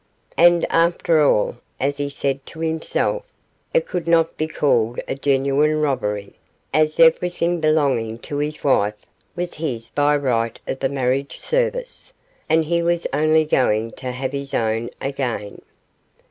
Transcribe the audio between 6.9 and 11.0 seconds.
everything belonging to his wife was his by right of the